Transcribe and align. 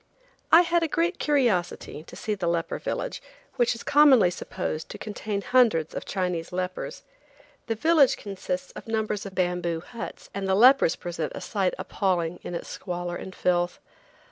I 0.51 0.61
had 0.63 0.81
a 0.81 0.87
great 0.87 1.19
curiosity 1.19 2.01
to 2.05 2.15
see 2.15 2.33
the 2.33 2.47
leper 2.47 2.79
village, 2.79 3.21
which 3.57 3.75
is 3.75 3.83
commonly 3.83 4.31
supposed 4.31 4.89
to 4.89 4.97
contain 4.97 5.43
hundreds 5.43 5.93
of 5.93 6.05
Chinese 6.05 6.51
lepers. 6.51 7.03
The 7.67 7.75
village 7.75 8.17
consists 8.17 8.71
of 8.71 8.87
numbers 8.87 9.27
of 9.27 9.35
bamboo 9.35 9.79
huts, 9.79 10.31
and 10.33 10.47
the 10.49 10.55
lepers 10.55 10.95
present 10.95 11.33
a 11.35 11.41
sight 11.41 11.75
appalling 11.77 12.39
in 12.41 12.55
its 12.55 12.67
squalor 12.67 13.15
and 13.15 13.35
filth. 13.35 13.79